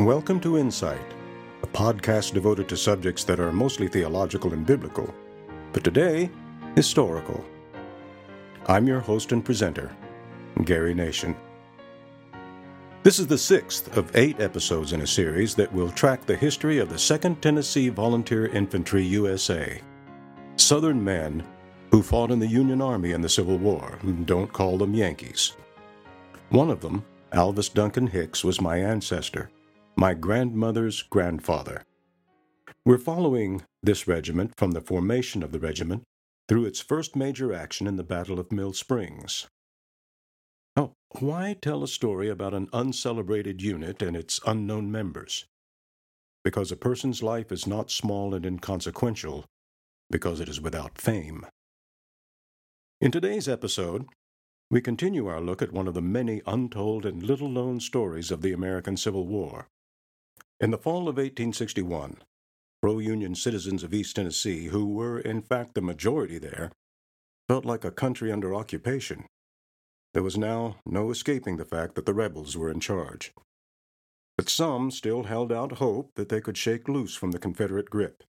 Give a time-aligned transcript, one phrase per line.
[0.00, 1.14] Welcome to Insight,
[1.62, 5.14] a podcast devoted to subjects that are mostly theological and biblical,
[5.72, 6.32] but today,
[6.74, 7.44] historical.
[8.66, 9.96] I'm your host and presenter,
[10.64, 11.36] Gary Nation.
[13.04, 16.78] This is the sixth of eight episodes in a series that will track the history
[16.78, 19.80] of the 2nd Tennessee Volunteer Infantry USA.
[20.56, 21.46] Southern men
[21.92, 24.00] who fought in the Union Army in the Civil War.
[24.24, 25.52] Don't call them Yankees.
[26.48, 29.50] One of them, Alvis Duncan Hicks, was my ancestor,
[29.96, 31.84] my grandmother's grandfather.
[32.84, 36.02] We're following this regiment from the formation of the regiment
[36.48, 39.46] through its first major action in the Battle of Mill Springs.
[40.76, 45.44] Oh, why tell a story about an uncelebrated unit and its unknown members?
[46.42, 49.44] Because a person's life is not small and inconsequential,
[50.10, 51.46] because it is without fame.
[53.00, 54.06] In today's episode,
[54.70, 58.42] we continue our look at one of the many untold and little known stories of
[58.42, 59.68] the American Civil War.
[60.64, 62.22] In the fall of 1861,
[62.80, 66.72] pro Union citizens of East Tennessee, who were in fact the majority there,
[67.50, 69.26] felt like a country under occupation.
[70.14, 73.34] There was now no escaping the fact that the rebels were in charge.
[74.38, 78.24] But some still held out hope that they could shake loose from the Confederate grip.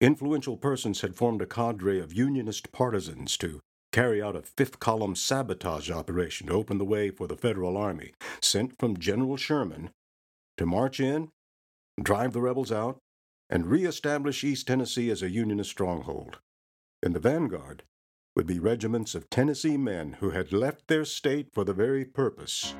[0.00, 3.60] Influential persons had formed a cadre of Unionist partisans to
[3.92, 8.14] carry out a fifth column sabotage operation to open the way for the Federal Army,
[8.40, 9.90] sent from General Sherman
[10.56, 11.28] to march in,
[12.02, 12.98] drive the rebels out,
[13.50, 16.38] and reestablish East Tennessee as a Unionist stronghold.
[17.02, 17.82] In the vanguard
[18.34, 22.74] would be regiments of Tennessee men who had left their state for the very purpose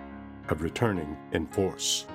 [0.49, 2.07] of returning in force.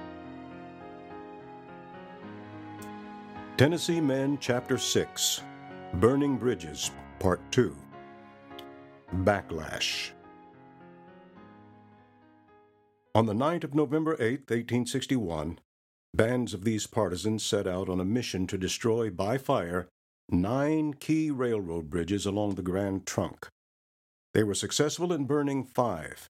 [3.57, 5.41] Tennessee Men, Chapter 6
[5.95, 7.75] Burning Bridges, Part 2
[9.23, 10.11] Backlash.
[13.15, 15.59] On the night of November 8, 1861,
[16.13, 19.87] bands of these partisans set out on a mission to destroy by fire
[20.29, 23.47] nine key railroad bridges along the Grand Trunk.
[24.33, 26.27] They were successful in burning five,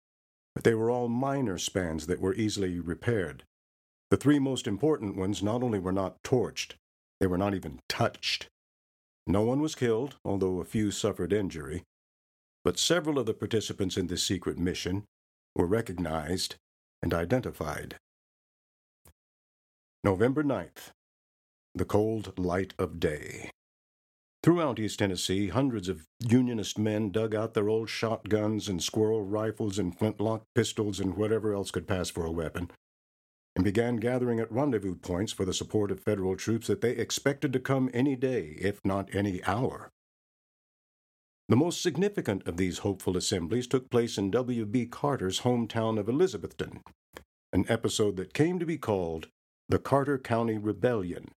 [0.56, 3.44] but they were all minor spans that were easily repaired.
[4.10, 6.76] The three most important ones not only were not torched,
[7.20, 8.48] they were not even touched.
[9.28, 11.84] No one was killed, although a few suffered injury
[12.64, 15.04] but several of the participants in this secret mission
[15.56, 16.56] were recognized
[17.02, 17.96] and identified.
[20.02, 20.94] November 9th,
[21.76, 23.52] the cold light of day.
[24.42, 29.78] Throughout East Tennessee, hundreds of Unionist men dug out their old shotguns and squirrel rifles
[29.78, 32.72] and flintlock pistols and whatever else could pass for a weapon,
[33.58, 37.52] and began gathering at rendezvous points for the support of Federal troops that they expected
[37.52, 39.90] to come any day, if not any hour.
[41.50, 44.86] The most significant of these hopeful assemblies took place in W.B.
[44.86, 46.84] Carter's hometown of Elizabethton,
[47.52, 49.28] an episode that came to be called
[49.70, 51.30] the Carter County Rebellion.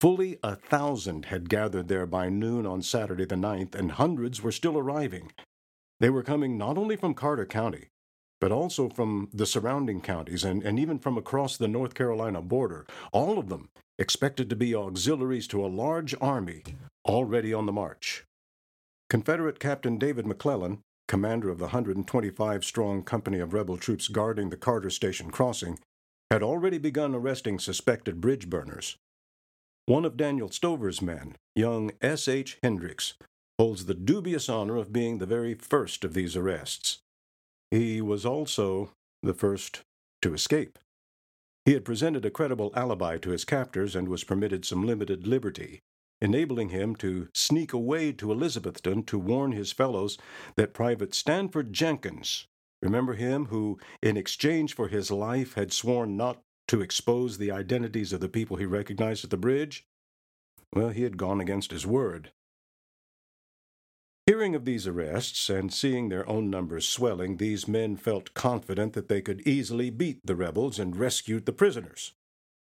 [0.00, 4.50] Fully a thousand had gathered there by noon on Saturday the 9th, and hundreds were
[4.50, 5.30] still arriving.
[6.00, 7.86] They were coming not only from Carter County,
[8.40, 12.84] but also from the surrounding counties and, and even from across the North Carolina border,
[13.12, 16.64] all of them expected to be auxiliaries to a large army
[17.06, 18.24] already on the march.
[19.08, 24.56] Confederate Captain David McClellan, commander of the 125 strong company of rebel troops guarding the
[24.56, 25.78] Carter Station crossing,
[26.30, 28.96] had already begun arresting suspected bridge burners.
[29.86, 32.26] One of Daniel Stover's men, young S.
[32.28, 32.58] H.
[32.62, 33.14] Hendricks,
[33.58, 36.98] holds the dubious honor of being the very first of these arrests.
[37.70, 38.90] He was also
[39.22, 39.82] the first
[40.22, 40.78] to escape.
[41.64, 45.80] He had presented a credible alibi to his captors and was permitted some limited liberty
[46.20, 50.16] enabling him to sneak away to Elizabethton to warn his fellows
[50.56, 52.46] that Private Stanford Jenkins,
[52.82, 58.12] remember him who, in exchange for his life, had sworn not to expose the identities
[58.12, 59.86] of the people he recognized at the bridge?
[60.74, 62.32] Well, he had gone against his word.
[64.26, 69.08] Hearing of these arrests and seeing their own numbers swelling, these men felt confident that
[69.08, 72.12] they could easily beat the rebels and rescue the prisoners.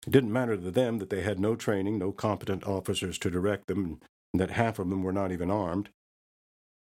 [0.06, 3.68] It didn't matter to them that they had no training, no competent officers to direct
[3.68, 4.00] them,
[4.34, 5.88] and that half of them were not even armed.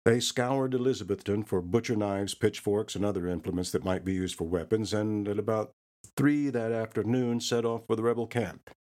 [0.10, 4.46] They scoured Elizabethton for butcher knives, pitchforks, and other implements that might be used for
[4.46, 5.70] weapons, and at about
[6.18, 8.72] three that afternoon set off for the rebel camp.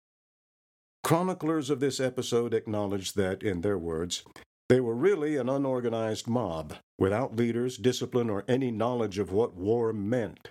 [1.03, 4.23] Chroniclers of this episode acknowledge that, in their words,
[4.69, 9.93] they were really an unorganized mob, without leaders, discipline, or any knowledge of what war
[9.93, 10.49] meant.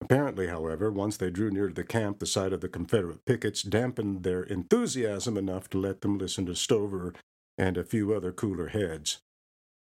[0.00, 3.62] Apparently, however, once they drew near to the camp, the sight of the Confederate pickets
[3.62, 7.14] dampened their enthusiasm enough to let them listen to Stover
[7.56, 9.20] and a few other cooler heads.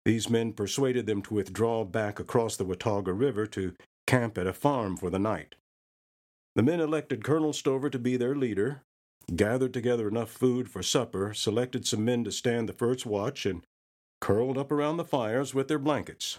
[0.04, 3.74] These men persuaded them to withdraw back across the Watauga River to
[4.06, 5.56] camp at a farm for the night.
[6.56, 8.82] The men elected Colonel Stover to be their leader,
[9.34, 13.62] gathered together enough food for supper, selected some men to stand the first watch, and
[14.20, 16.38] curled up around the fires with their blankets.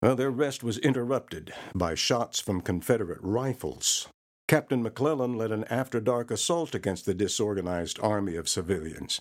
[0.00, 4.08] Well, their rest was interrupted by shots from Confederate rifles.
[4.48, 9.20] Captain McClellan led an after dark assault against the disorganized army of civilians,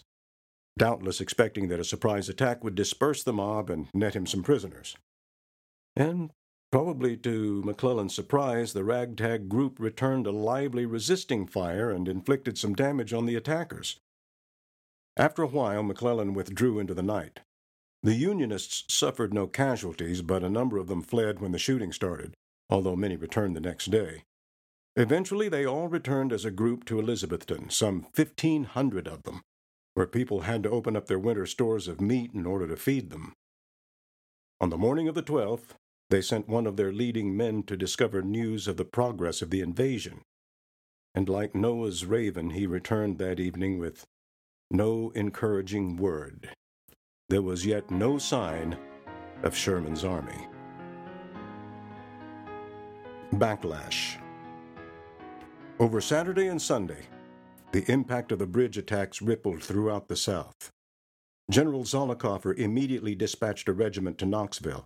[0.77, 4.95] doubtless expecting that a surprise attack would disperse the mob and net him some prisoners.
[5.95, 6.31] And
[6.71, 12.73] Probably to McClellan's surprise, the ragtag group returned a lively resisting fire and inflicted some
[12.73, 13.99] damage on the attackers.
[15.17, 17.41] After a while, McClellan withdrew into the night.
[18.03, 22.33] The Unionists suffered no casualties, but a number of them fled when the shooting started,
[22.69, 24.23] although many returned the next day.
[24.95, 29.41] Eventually, they all returned as a group to Elizabethton, some 1,500 of them,
[29.93, 33.09] where people had to open up their winter stores of meat in order to feed
[33.09, 33.33] them.
[34.59, 35.75] On the morning of the 12th,
[36.09, 39.61] they sent one of their leading men to discover news of the progress of the
[39.61, 40.21] invasion.
[41.15, 44.05] And like Noah's raven, he returned that evening with
[44.69, 46.49] no encouraging word.
[47.29, 48.77] There was yet no sign
[49.43, 50.47] of Sherman's army.
[53.33, 54.17] Backlash.
[55.79, 57.07] Over Saturday and Sunday,
[57.71, 60.69] the impact of the bridge attacks rippled throughout the South.
[61.49, 64.85] General Zollicoffer immediately dispatched a regiment to Knoxville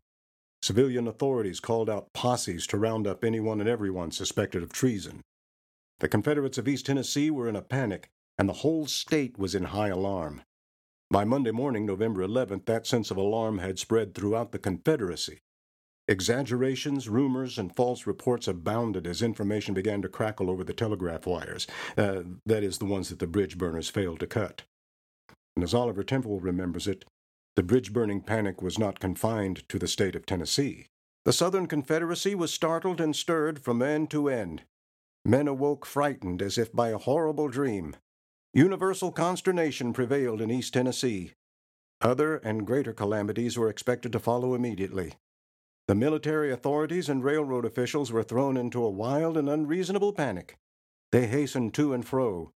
[0.66, 5.22] Civilian authorities called out posses to round up anyone and everyone suspected of treason.
[6.00, 8.10] The Confederates of East Tennessee were in a panic,
[8.40, 10.42] and the whole state was in high alarm.
[11.12, 15.38] By Monday morning, November 11th, that sense of alarm had spread throughout the Confederacy.
[16.08, 21.66] Exaggerations, rumors, and false reports abounded as information began to crackle over the telegraph wires,
[21.98, 24.64] uh, that is, the ones that the bridge burners failed to cut.
[25.56, 27.06] And as Oliver Temple remembers it,
[27.56, 30.88] the bridge burning panic was not confined to the state of Tennessee.
[31.24, 34.64] The Southern Confederacy was startled and stirred from end to end.
[35.24, 37.96] Men awoke frightened as if by a horrible dream.
[38.54, 41.32] Universal consternation prevailed in East Tennessee.
[42.00, 45.14] Other and greater calamities were expected to follow immediately.
[45.88, 50.58] The military authorities and railroad officials were thrown into a wild and unreasonable panic.
[51.12, 52.52] They hastened to and fro,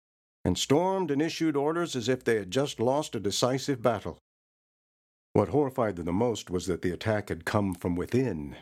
[0.45, 4.17] and stormed and issued orders as if they had just lost a decisive battle.
[5.33, 8.55] What horrified them the most was that the attack had come from within.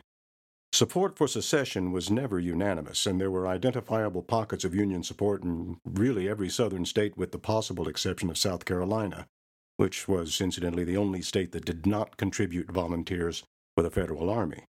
[0.73, 5.77] Support for secession was never unanimous, and there were identifiable pockets of Union support in
[5.85, 9.27] really every southern state with the possible exception of South Carolina,
[9.77, 13.43] which was incidentally the only state that did not contribute volunteers
[13.75, 14.63] for the Federal Army.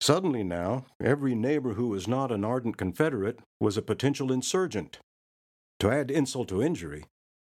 [0.00, 4.98] Suddenly now, every neighbor who was not an ardent Confederate was a potential insurgent.
[5.80, 7.04] To add insult to injury,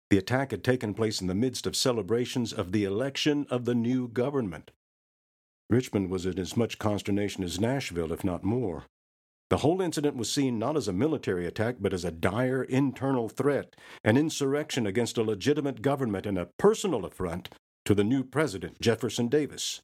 [0.10, 3.74] the attack had taken place in the midst of celebrations of the election of the
[3.74, 4.72] new government.
[5.70, 8.84] Richmond was in as much consternation as Nashville, if not more.
[9.50, 13.30] The whole incident was seen not as a military attack, but as a dire internal
[13.30, 17.50] threat, an insurrection against a legitimate government, and a personal affront
[17.86, 19.82] to the new president, Jefferson Davis.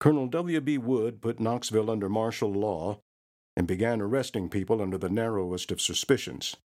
[0.00, 0.78] Colonel W.B.
[0.78, 3.02] Wood put Knoxville under martial law
[3.54, 6.56] and began arresting people under the narrowest of suspicions.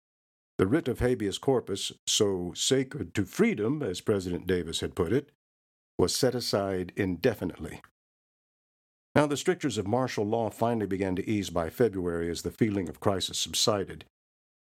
[0.57, 5.31] The writ of habeas corpus, so sacred to freedom, as President Davis had put it,
[5.97, 7.81] was set aside indefinitely.
[9.13, 12.87] Now, the strictures of martial law finally began to ease by February as the feeling
[12.87, 14.05] of crisis subsided.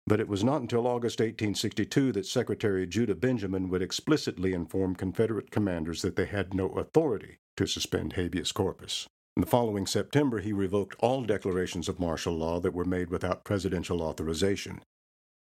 [0.07, 5.51] But it was not until August 1862 that Secretary Judah Benjamin would explicitly inform Confederate
[5.51, 9.09] commanders that they had no authority to suspend habeas corpus.
[9.37, 13.45] In the following September, he revoked all declarations of martial law that were made without
[13.45, 14.81] presidential authorization.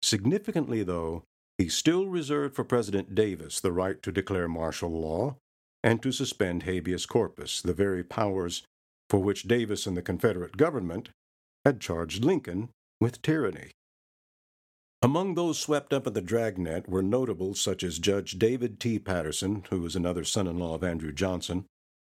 [0.03, 1.25] Significantly, though,
[1.59, 5.37] he still reserved for President Davis the right to declare martial law
[5.85, 8.63] and to suspend habeas corpus, the very powers
[9.11, 11.11] for which Davis and the Confederate government
[11.65, 13.71] had charged Lincoln with tyranny.
[15.01, 18.99] Among those swept up in the dragnet were notables such as Judge David T.
[18.99, 21.67] Patterson, who was another son in law of Andrew Johnson,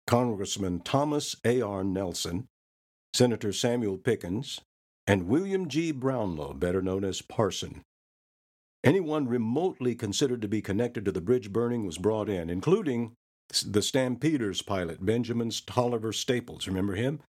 [0.07, 1.61] Congressman Thomas A.
[1.61, 1.85] R.
[1.85, 2.47] Nelson,
[3.13, 4.63] Senator Samuel Pickens,
[5.07, 5.93] and William G.
[5.93, 7.83] Brownlow, better known as Parson.
[8.83, 13.13] Anyone remotely considered to be connected to the bridge burning was brought in, including
[13.67, 17.21] the Stampeders pilot, Benjamin Tolliver Staples, remember him?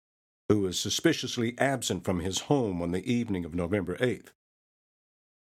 [0.47, 4.29] Who was suspiciously absent from his home on the evening of November 8th.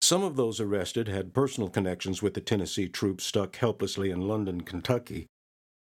[0.07, 4.61] Some of those arrested had personal connections with the Tennessee troops stuck helplessly in London,
[4.61, 5.27] Kentucky,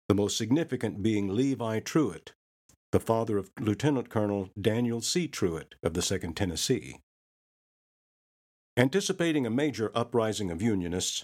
[0.10, 2.34] the most significant being Levi Trewhitt,
[2.92, 5.30] the father of Lieutenant Colonel Daniel C.
[5.30, 7.00] Trewhitt of the 2nd Tennessee.
[8.76, 11.24] Anticipating a major uprising of Unionists,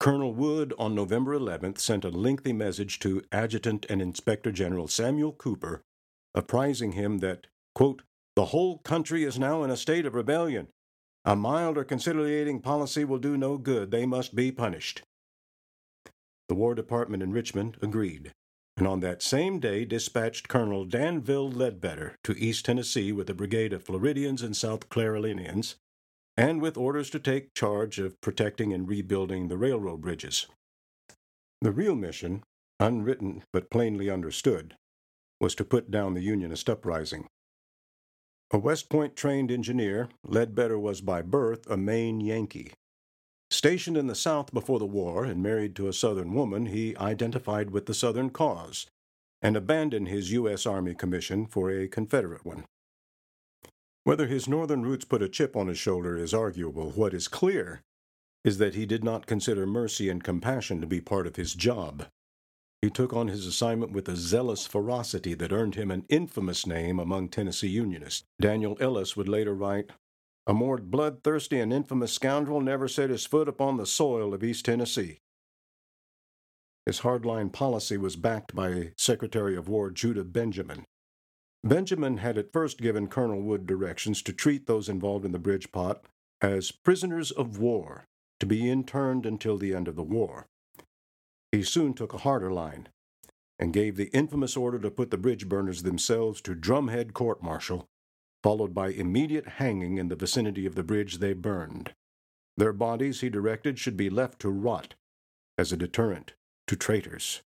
[0.00, 5.32] Colonel Wood on November 11th sent a lengthy message to Adjutant and Inspector General Samuel
[5.32, 5.82] Cooper,
[6.34, 8.00] apprising him that, quote,
[8.36, 10.68] The whole country is now in a state of rebellion.
[11.24, 13.90] A mild or conciliating policy will do no good.
[13.90, 15.02] They must be punished.
[16.48, 18.32] The War Department in Richmond agreed,
[18.76, 23.72] and on that same day dispatched Colonel Danville Leadbetter to East Tennessee with a brigade
[23.72, 25.76] of Floridians and South Carolinians,
[26.36, 30.46] and with orders to take charge of protecting and rebuilding the railroad bridges.
[31.60, 32.42] The real mission,
[32.80, 34.74] unwritten but plainly understood,
[35.40, 37.28] was to put down the Unionist uprising.
[38.54, 42.74] A West Point trained engineer, Leadbetter was by birth a Maine Yankee.
[43.50, 47.70] Stationed in the South before the war and married to a Southern woman, he identified
[47.70, 48.86] with the Southern cause
[49.40, 50.66] and abandoned his U.S.
[50.66, 52.64] Army commission for a Confederate one.
[54.04, 56.90] Whether his Northern roots put a chip on his shoulder is arguable.
[56.90, 57.80] What is clear
[58.44, 62.06] is that he did not consider mercy and compassion to be part of his job.
[62.82, 66.98] He took on his assignment with a zealous ferocity that earned him an infamous name
[66.98, 68.24] among Tennessee Unionists.
[68.40, 69.92] Daniel Ellis would later write,
[70.48, 74.64] A more bloodthirsty and infamous scoundrel never set his foot upon the soil of East
[74.64, 75.20] Tennessee.
[76.84, 80.84] His hardline policy was backed by Secretary of War Judah Benjamin.
[81.62, 85.70] Benjamin had at first given Colonel Wood directions to treat those involved in the bridge
[85.70, 86.04] plot
[86.40, 88.06] as prisoners of war,
[88.40, 90.48] to be interned until the end of the war.
[91.52, 92.88] He soon took a harder line
[93.58, 97.86] and gave the infamous order to put the bridge burners themselves to drumhead court martial,
[98.42, 101.92] followed by immediate hanging in the vicinity of the bridge they burned.
[102.56, 104.94] Their bodies, he directed, should be left to rot
[105.56, 106.32] as a deterrent
[106.66, 107.42] to traitors.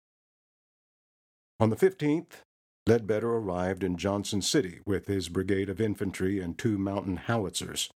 [1.60, 2.42] On the 15th,
[2.88, 7.90] Leadbetter arrived in Johnson City with his brigade of infantry and two mountain howitzers.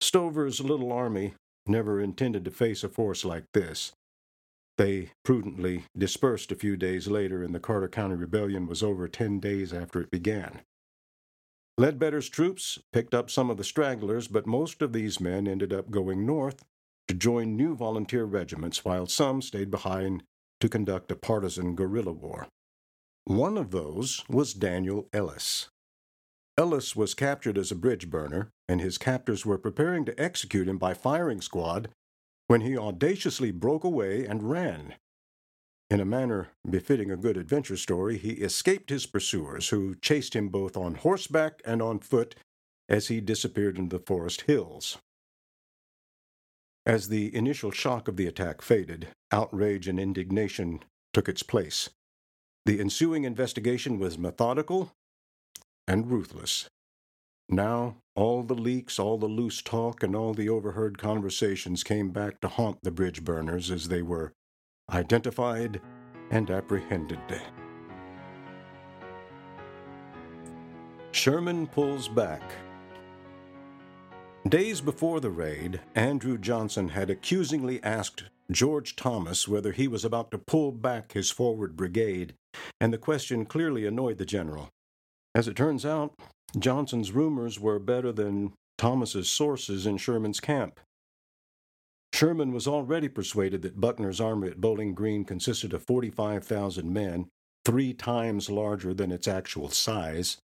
[0.00, 1.34] Stover's little army
[1.66, 3.92] never intended to face a force like this,
[4.78, 9.40] they prudently dispersed a few days later, and the Carter County Rebellion was over ten
[9.40, 10.60] days after it began.
[11.78, 15.90] Leadbetter's troops picked up some of the stragglers, but most of these men ended up
[15.90, 16.64] going north
[17.08, 20.22] to join new volunteer regiments, while some stayed behind
[20.60, 22.48] to conduct a partisan guerrilla war.
[23.24, 25.68] One of those was Daniel Ellis.
[26.56, 30.78] Ellis was captured as a bridge burner, and his captors were preparing to execute him
[30.78, 31.90] by firing squad
[32.46, 34.94] when he audaciously broke away and ran.
[35.88, 40.48] In a manner befitting a good adventure story, he escaped his pursuers, who chased him
[40.48, 42.34] both on horseback and on foot
[42.88, 44.98] as he disappeared into the forest hills.
[46.84, 50.80] As the initial shock of the attack faded, outrage and indignation
[51.12, 51.90] took its place.
[52.64, 54.92] The ensuing investigation was methodical
[55.86, 56.68] and ruthless.
[57.48, 62.40] Now, all the leaks, all the loose talk, and all the overheard conversations came back
[62.40, 64.32] to haunt the bridge burners as they were
[64.90, 65.80] identified
[66.30, 67.20] and apprehended.
[71.12, 72.42] Sherman pulls back.
[74.48, 80.30] Days before the raid, Andrew Johnson had accusingly asked George Thomas whether he was about
[80.30, 82.34] to pull back his forward brigade,
[82.80, 84.68] and the question clearly annoyed the general.
[85.34, 86.14] As it turns out,
[86.58, 90.80] Johnson's rumors were better than Thomas's sources in Sherman's camp.
[92.12, 97.28] Sherman was already persuaded that Buckner's army at Bowling Green consisted of 45,000 men,
[97.64, 100.38] three times larger than its actual size.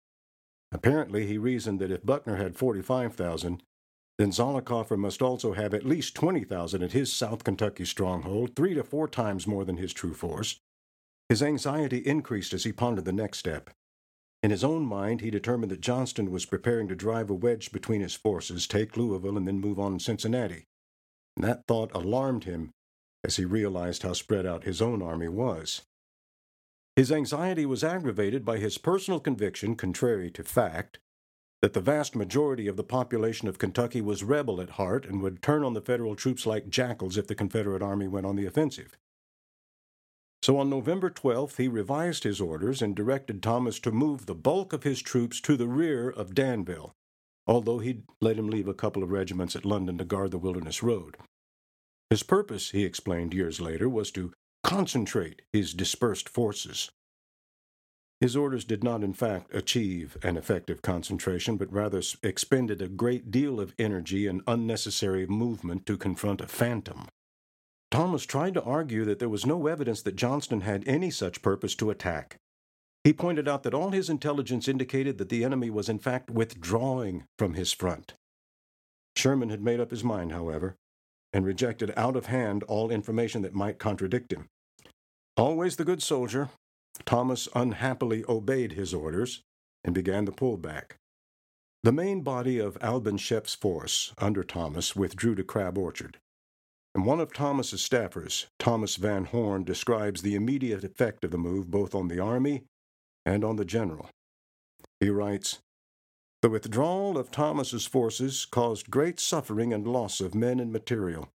[0.72, 3.62] Apparently, he reasoned that if Buckner had 45,000,
[4.18, 8.84] then Zollicoffer must also have at least 20,000 at his South Kentucky stronghold, three to
[8.84, 10.60] four times more than his true force.
[11.30, 13.70] His anxiety increased as he pondered the next step.
[14.42, 18.02] In his own mind, he determined that Johnston was preparing to drive a wedge between
[18.02, 20.66] his forces, take Louisville, and then move on to Cincinnati.
[21.36, 22.72] And that thought alarmed him
[23.24, 25.82] as he realized how spread out his own army was.
[26.96, 31.00] His anxiety was aggravated by his personal conviction, contrary to fact,
[31.62, 35.42] that the vast majority of the population of Kentucky was rebel at heart and would
[35.42, 38.98] turn on the Federal troops like jackals if the Confederate army went on the offensive.
[40.42, 44.72] So on November 12th, he revised his orders and directed Thomas to move the bulk
[44.72, 46.94] of his troops to the rear of Danville,
[47.46, 50.82] although he'd let him leave a couple of regiments at London to guard the Wilderness
[50.82, 51.18] Road.
[52.10, 54.32] His purpose, he explained years later, was to
[54.64, 56.90] concentrate his dispersed forces.
[58.22, 63.32] His orders did not, in fact, achieve an effective concentration, but rather expended a great
[63.32, 67.08] deal of energy and unnecessary movement to confront a phantom.
[67.92, 71.76] Thomas tried to argue that there was no evidence that Johnston had any such purpose
[71.76, 72.38] to attack.
[73.04, 77.26] He pointed out that all his intelligence indicated that the enemy was in fact withdrawing
[77.38, 78.14] from his front.
[79.16, 80.76] Sherman had made up his mind, however,
[81.34, 84.48] and rejected out of hand all information that might contradict him.
[85.36, 86.50] Always the good soldier,
[87.06, 89.42] Thomas unhappily obeyed his orders
[89.84, 90.98] and began the pullback.
[91.84, 96.18] The main body of Albin Schoepf's force under Thomas withdrew to Crab Orchard.
[97.00, 101.72] And one of Thomas's staffers, Thomas Van Horne, describes the immediate effect of the move
[101.72, 102.64] both on the army
[103.26, 104.10] and on the general.
[105.00, 105.60] He writes,
[106.42, 111.30] The withdrawal of Thomas's forces caused great suffering and loss of men and material.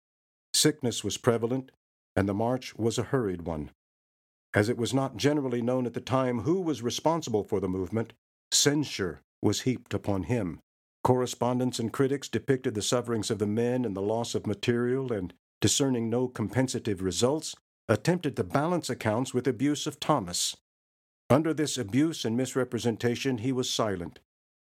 [0.52, 1.72] Sickness was prevalent,
[2.16, 3.70] and the march was a hurried one.
[4.56, 8.14] As it was not generally known at the time who was responsible for the movement,
[8.52, 10.58] censure was heaped upon him.
[11.04, 15.36] Correspondents and critics depicted the sufferings of the men and the loss of material, and,
[15.62, 17.56] discerning no compensative results,
[17.88, 20.58] attempted to balance accounts with abuse of Thomas.
[21.30, 24.20] Under this abuse and misrepresentation, he was silent,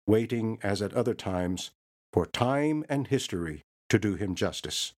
[0.07, 1.71] waiting, as at other times,
[2.11, 4.93] for time and history to do him justice.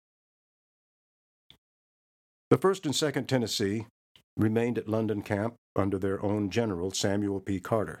[2.50, 3.86] The 1st and 2nd Tennessee
[4.36, 7.58] remained at London Camp under their own general, Samuel P.
[7.58, 8.00] Carter.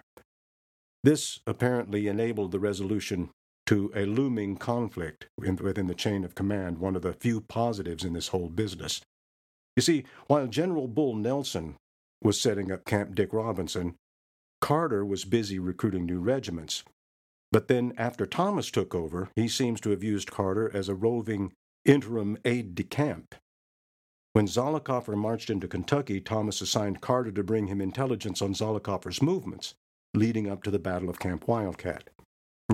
[1.02, 3.30] This apparently enabled the resolution
[3.66, 8.12] to a looming conflict within the chain of command, one of the few positives in
[8.12, 9.00] this whole business.
[9.76, 11.76] You see, while General Bull Nelson
[12.22, 13.94] was setting up Camp Dick Robinson,
[14.60, 16.82] Carter was busy recruiting new regiments.
[17.52, 21.52] But then, after Thomas took over, he seems to have used Carter as a roving
[21.84, 23.34] interim aide de camp.
[24.32, 29.74] When Zollicoffer marched into Kentucky, Thomas assigned Carter to bring him intelligence on Zollicoffer's movements
[30.14, 32.10] leading up to the Battle of Camp Wildcat.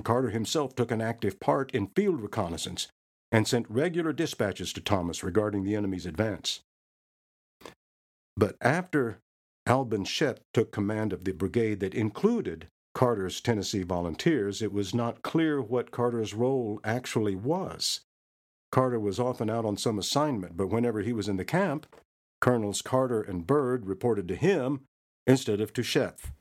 [0.01, 2.89] Carter himself took an active part in field reconnaissance
[3.31, 6.61] and sent regular dispatches to Thomas regarding the enemy's advance.
[8.37, 9.21] But after
[9.67, 15.23] Albin Schoepf took command of the brigade that included Carter's Tennessee volunteers, it was not
[15.23, 18.01] clear what Carter's role actually was.
[18.71, 21.87] Carter was often out on some assignment, but whenever he was in the camp,
[22.41, 24.81] Colonels Carter and Byrd reported to him
[25.27, 26.33] instead of to Schoepf.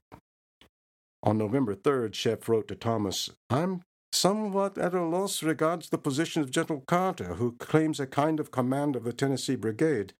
[1.23, 6.41] On November 3rd, Schoepf wrote to Thomas, I'm somewhat at a loss regards the position
[6.41, 10.13] of General Carter, who claims a kind of command of the Tennessee Brigade.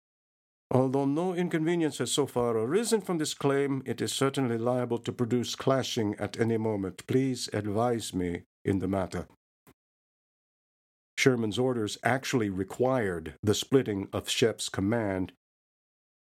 [0.70, 5.12] Although no inconvenience has so far arisen from this claim, it is certainly liable to
[5.12, 7.06] produce clashing at any moment.
[7.06, 9.26] Please advise me in the matter.
[11.18, 15.32] Sherman's orders actually required the splitting of Schoepf's command,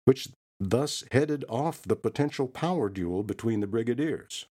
[0.05, 0.29] which
[0.61, 4.47] thus headed off the potential power duel between the brigadiers.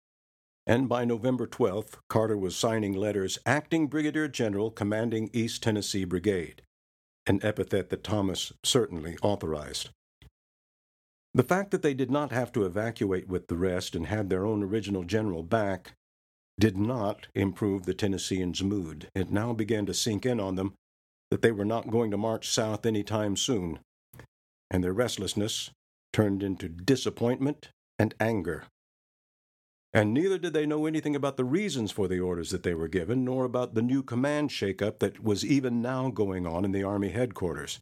[0.68, 6.64] And by November 12th, Carter was signing letters acting Brigadier General commanding East Tennessee Brigade,
[7.28, 9.90] an epithet that Thomas certainly authorized.
[11.36, 14.46] The fact that they did not have to evacuate with the rest and had their
[14.46, 15.92] own original general back
[16.60, 19.10] did not improve the Tennesseans' mood.
[19.14, 20.74] It now began to sink in on them
[21.30, 23.80] that they were not going to march south any time soon,
[24.72, 25.72] and their restlessness
[26.14, 28.64] turned into disappointment and anger.
[29.96, 32.90] And neither did they know anything about the reasons for the orders that they were
[32.90, 36.84] given, nor about the new command shakeup that was even now going on in the
[36.84, 37.80] Army headquarters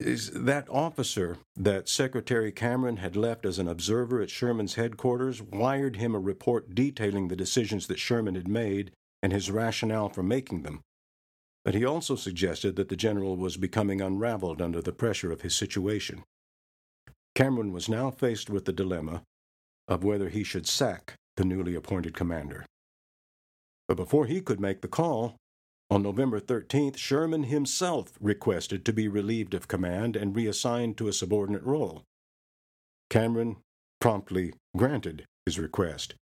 [0.00, 5.96] is that officer that Secretary Cameron had left as an observer at Sherman's headquarters wired
[5.96, 8.90] him a report detailing the decisions that Sherman had made
[9.22, 10.80] and his rationale for making them.
[11.64, 15.54] But he also suggested that the general was becoming unraveled under the pressure of his
[15.54, 16.24] situation.
[17.34, 19.22] Cameron was now faced with the dilemma
[19.88, 22.64] of whether he should sack the newly appointed commander.
[23.88, 25.36] But before he could make the call,
[25.90, 31.12] on November 13th, Sherman himself requested to be relieved of command and reassigned to a
[31.12, 32.02] subordinate role.
[33.10, 33.56] Cameron
[34.00, 36.14] promptly granted his request.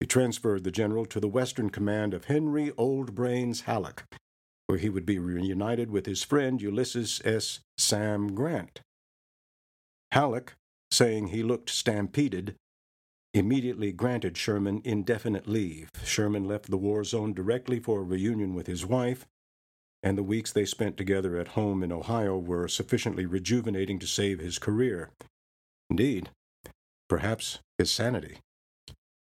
[0.00, 4.04] He transferred the general to the western command of Henry Old Brains Halleck,
[4.66, 7.60] where he would be reunited with his friend Ulysses S.
[7.76, 8.80] Sam Grant.
[10.12, 10.54] Halleck,
[10.92, 12.54] saying he looked stampeded,
[13.38, 15.90] immediately granted Sherman indefinite leave.
[16.04, 19.26] Sherman left the war zone directly for a reunion with his wife,
[20.02, 24.40] and the weeks they spent together at home in Ohio were sufficiently rejuvenating to save
[24.40, 25.10] his career.
[25.88, 26.30] Indeed,
[27.08, 28.38] perhaps his sanity.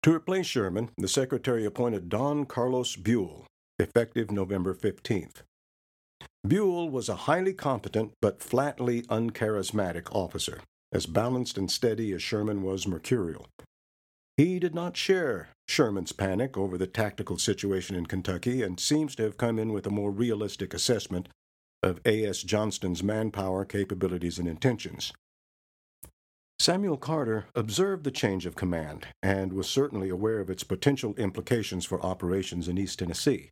[0.04, 3.46] To replace Sherman, the Secretary appointed Don Carlos Buell,
[3.78, 5.44] effective November 15th.
[6.48, 10.62] Buell was a highly competent but flatly uncharismatic officer,
[10.92, 13.48] as balanced and steady as Sherman was mercurial.
[14.42, 19.24] He did not share Sherman's panic over the tactical situation in Kentucky and seems to
[19.24, 21.30] have come in with a more realistic assessment
[21.84, 22.42] of A.S.
[22.42, 25.14] Johnston's manpower, capabilities, and intentions.
[26.58, 31.86] Samuel Carter observed the change of command and was certainly aware of its potential implications
[31.86, 33.52] for operations in East Tennessee.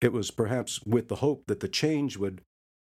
[0.00, 2.42] It was perhaps with the hope that the change would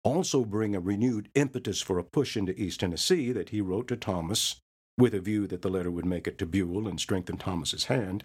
[0.04, 3.96] also bring a renewed impetus for a push into East Tennessee that he wrote to
[3.96, 4.56] Thomas
[4.98, 8.24] with a view that the letter would make it to Buell and strengthen Thomas's hand,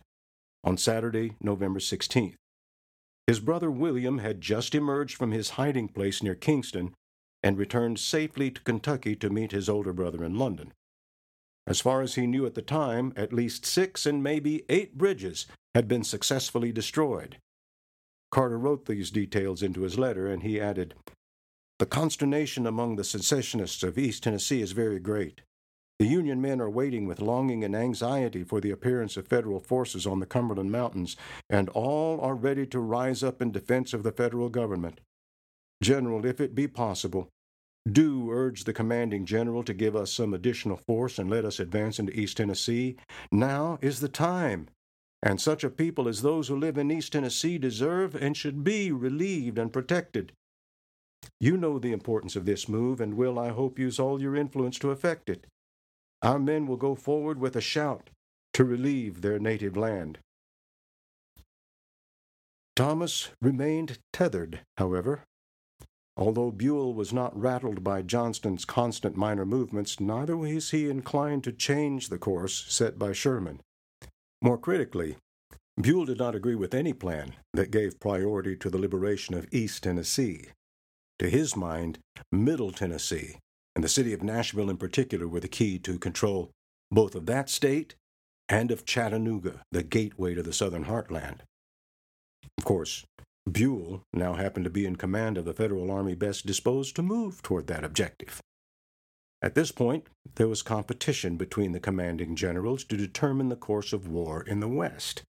[0.63, 2.36] on Saturday, November 16th.
[3.27, 6.93] His brother William had just emerged from his hiding place near Kingston
[7.43, 10.73] and returned safely to Kentucky to meet his older brother in London.
[11.67, 15.45] As far as he knew at the time, at least six and maybe eight bridges
[15.73, 17.38] had been successfully destroyed.
[18.31, 20.95] Carter wrote these details into his letter, and he added,
[21.79, 25.41] The consternation among the secessionists of East Tennessee is very great.
[26.01, 30.07] The Union men are waiting with longing and anxiety for the appearance of federal forces
[30.07, 31.15] on the Cumberland Mountains,
[31.47, 34.99] and all are ready to rise up in defense of the federal government.
[35.83, 37.29] General, if it be possible,
[37.87, 41.99] do urge the commanding general to give us some additional force and let us advance
[41.99, 42.95] into East Tennessee.
[43.31, 44.69] Now is the time.
[45.21, 48.91] And such a people as those who live in East Tennessee deserve and should be
[48.91, 50.31] relieved and protected.
[51.39, 54.79] You know the importance of this move and will, I hope, use all your influence
[54.79, 55.45] to effect it.
[56.21, 58.10] Our men will go forward with a shout
[58.53, 60.19] to relieve their native land.
[62.75, 65.23] Thomas remained tethered, however,
[66.17, 71.51] Although Buell was not rattled by Johnston's constant minor movements, neither was he inclined to
[71.51, 73.62] change the course set by Sherman.
[74.41, 75.17] More critically,
[75.81, 79.84] Buell did not agree with any plan that gave priority to the liberation of East
[79.84, 80.49] Tennessee.
[81.19, 81.99] To his mind,
[82.31, 83.38] Middle Tennessee,
[83.75, 86.51] and the city of Nashville in particular, were the key to control
[86.91, 87.95] both of that state
[88.49, 91.39] and of Chattanooga, the gateway to the southern heartland.
[92.57, 93.05] Of course,
[93.49, 97.41] Buell now happened to be in command of the Federal Army best disposed to move
[97.41, 98.41] toward that objective.
[99.41, 100.05] At this point,
[100.36, 104.67] there was competition between the commanding generals to determine the course of war in the
[104.67, 105.23] West.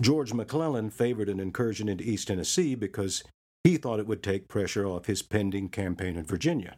[0.00, 3.22] George McClellan favored an incursion into East Tennessee because
[3.64, 6.76] he thought it would take pressure off his pending campaign in Virginia.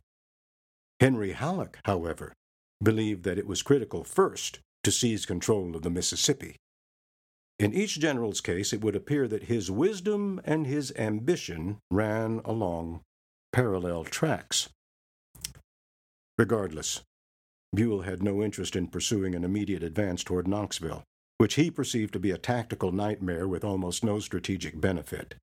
[1.01, 2.33] Henry Halleck, however,
[2.83, 6.57] believed that it was critical first to seize control of the Mississippi.
[7.59, 13.01] In each general's case, it would appear that his wisdom and his ambition ran along
[13.53, 14.69] parallel tracks.
[16.37, 17.03] Regardless,
[17.75, 21.03] Buell had no interest in pursuing an immediate advance toward Knoxville,
[21.39, 25.35] which he perceived to be a tactical nightmare with almost no strategic benefit.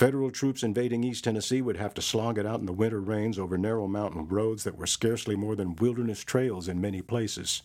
[0.00, 3.38] Federal troops invading East Tennessee would have to slog it out in the winter rains
[3.38, 7.60] over narrow mountain roads that were scarcely more than wilderness trails in many places.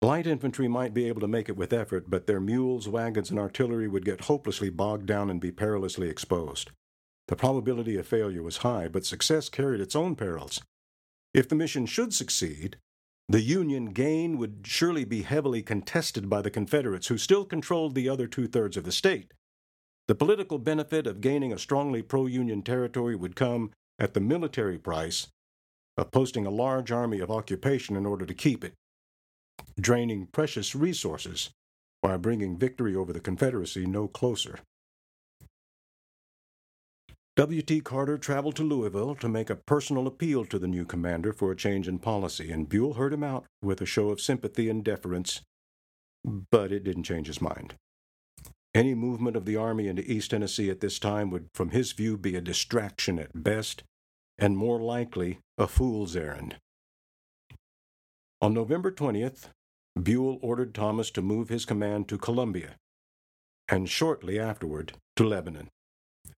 [0.00, 3.40] Light infantry might be able to make it with effort, but their mules, wagons, and
[3.40, 6.70] artillery would get hopelessly bogged down and be perilously exposed.
[7.26, 10.62] The probability of failure was high, but success carried its own perils.
[11.32, 12.76] If the mission should succeed,
[13.28, 18.08] the Union gain would surely be heavily contested by the Confederates, who still controlled the
[18.08, 19.34] other two thirds of the state.
[20.06, 24.78] The political benefit of gaining a strongly pro Union territory would come at the military
[24.78, 25.28] price
[25.96, 28.74] of posting a large army of occupation in order to keep it
[29.80, 31.50] draining precious resources
[32.00, 34.58] while bringing victory over the Confederacy no closer.
[37.36, 37.80] W.T.
[37.80, 41.56] Carter traveled to Louisville to make a personal appeal to the new commander for a
[41.56, 45.40] change in policy, and Buell heard him out with a show of sympathy and deference,
[46.24, 47.74] but it didn't change his mind.
[48.74, 52.18] Any movement of the Army into East Tennessee at this time would, from his view,
[52.18, 53.84] be a distraction at best,
[54.36, 56.56] and more likely a fool's errand.
[58.42, 59.48] On November 20th,
[60.00, 62.74] Buell ordered Thomas to move his command to Columbia,
[63.68, 65.68] and shortly afterward to Lebanon,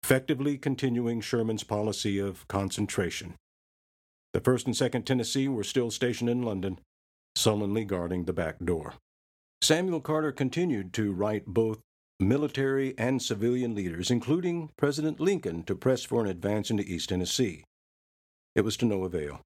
[0.04, 3.36] effectively continuing Sherman's policy of concentration.
[4.34, 6.80] The 1st and 2nd Tennessee were still stationed in London,
[7.38, 8.96] sullenly guarding the back door.
[9.62, 11.80] Samuel Carter continued to write both
[12.20, 17.66] military and civilian leaders, including President Lincoln, to press for an advance into East Tennessee.
[18.56, 19.42] It was to no avail.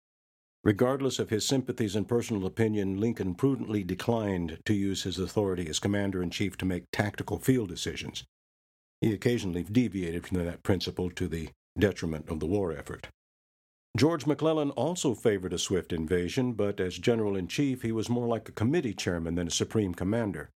[0.63, 5.79] Regardless of his sympathies and personal opinion, Lincoln prudently declined to use his authority as
[5.79, 8.23] commander in chief to make tactical field decisions.
[9.01, 13.07] He occasionally deviated from that principle to the detriment of the war effort.
[13.97, 18.27] George McClellan also favored a swift invasion, but as general in chief, he was more
[18.27, 20.49] like a committee chairman than a supreme commander,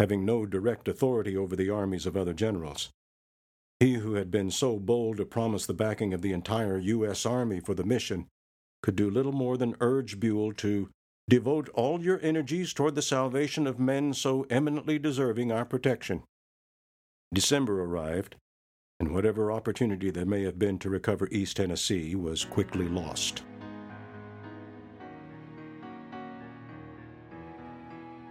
[0.00, 2.88] having no direct authority over the armies of other generals.
[3.80, 7.26] He who had been so bold to promise the backing of the entire U.S.
[7.26, 8.26] Army for the mission
[8.82, 10.88] could do little more than urge Buell to
[11.28, 16.22] devote all your energies toward the salvation of men so eminently deserving our protection.
[17.34, 18.36] December arrived,
[19.00, 23.42] and whatever opportunity there may have been to recover East Tennessee was quickly lost.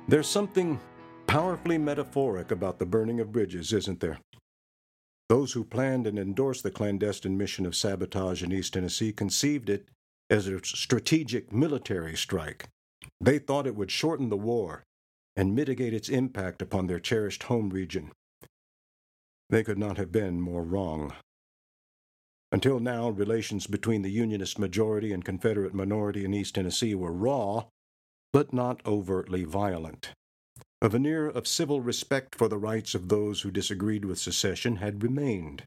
[0.08, 0.80] There's something
[1.30, 4.18] powerfully metaphoric about the burning of bridges, isn't there?
[5.28, 9.90] Those who planned and endorsed the clandestine mission of sabotage in East Tennessee conceived it
[10.32, 12.68] as a strategic military strike.
[13.22, 14.82] They thought it would shorten the war
[15.36, 18.12] and mitigate its impact upon their cherished home region.
[19.52, 21.14] They could not have been more wrong.
[22.52, 27.66] Until now, relations between the Unionist majority and Confederate minority in East Tennessee were raw,
[28.34, 30.10] but not overtly violent.
[30.82, 35.04] A veneer of civil respect for the rights of those who disagreed with secession had
[35.04, 35.64] remained.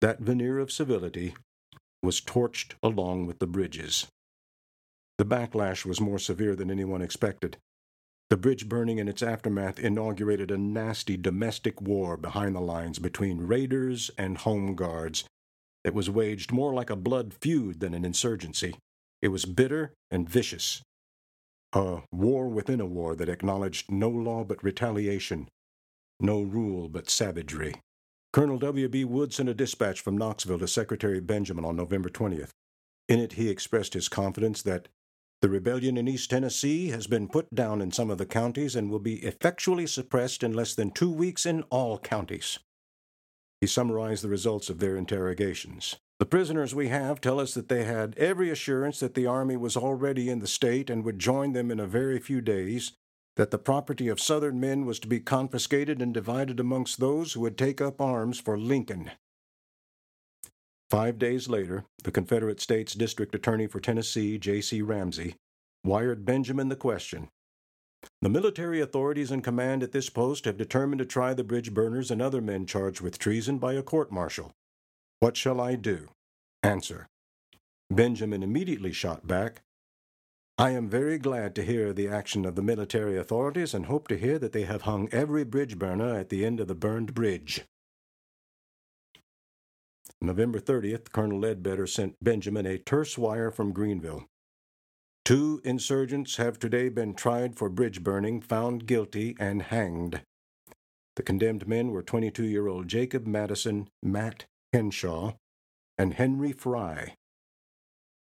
[0.00, 1.34] That veneer of civility
[2.00, 4.06] was torched along with the bridges.
[5.16, 7.56] The backlash was more severe than anyone expected.
[8.30, 13.48] The bridge burning and its aftermath inaugurated a nasty domestic war behind the lines between
[13.48, 15.24] raiders and home guards
[15.82, 18.76] that was waged more like a blood feud than an insurgency.
[19.22, 20.82] It was bitter and vicious.
[21.74, 25.48] A war within a war that acknowledged no law but retaliation,
[26.18, 27.74] no rule but savagery.
[28.32, 29.04] Colonel W.B.
[29.04, 32.50] Wood sent a dispatch from Knoxville to Secretary Benjamin on November 20th.
[33.08, 34.88] In it, he expressed his confidence that
[35.40, 38.90] the rebellion in East Tennessee has been put down in some of the counties and
[38.90, 42.58] will be effectually suppressed in less than two weeks in all counties.
[43.60, 45.96] He summarized the results of their interrogations.
[46.18, 49.76] The prisoners we have tell us that they had every assurance that the Army was
[49.76, 52.92] already in the state and would join them in a very few days,
[53.36, 57.40] that the property of Southern men was to be confiscated and divided amongst those who
[57.40, 59.12] would take up arms for Lincoln.
[60.90, 64.82] Five days later, the Confederate States District Attorney for Tennessee, J.C.
[64.82, 65.36] Ramsey,
[65.84, 67.28] wired Benjamin the question
[68.22, 72.10] the military authorities in command at this post have determined to try the bridge burners
[72.10, 74.52] and other men charged with treason by a court martial.
[75.20, 76.08] What shall I do?
[76.62, 77.08] Answer.
[77.90, 79.62] Benjamin immediately shot back,
[80.60, 84.18] I am very glad to hear the action of the military authorities and hope to
[84.18, 87.64] hear that they have hung every bridge burner at the end of the burned bridge.
[90.20, 94.24] November 30th, Colonel Leadbetter sent Benjamin a terse wire from Greeneville.
[95.24, 100.22] Two insurgents have today been tried for bridge burning, found guilty, and hanged.
[101.14, 105.34] The condemned men were 22 year old Jacob Madison Matt Henshaw
[105.96, 107.14] and Henry Fry.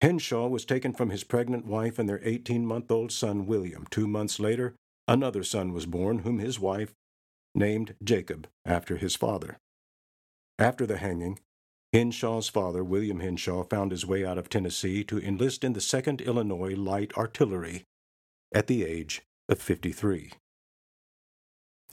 [0.01, 3.85] Henshaw was taken from his pregnant wife and their 18 month old son William.
[3.89, 4.75] Two months later,
[5.07, 6.93] another son was born, whom his wife
[7.53, 9.57] named Jacob after his father.
[10.59, 11.39] After the hanging,
[11.93, 16.25] Henshaw's father, William Henshaw, found his way out of Tennessee to enlist in the 2nd
[16.25, 17.83] Illinois Light Artillery
[18.53, 20.31] at the age of 53.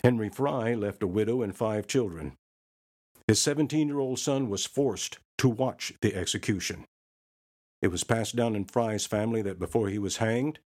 [0.03, 2.37] Henry Fry left a widow and five children.
[3.33, 6.85] His 17 year old son was forced to watch the execution.
[7.81, 10.59] It was passed down in Fry's family that before he was hanged,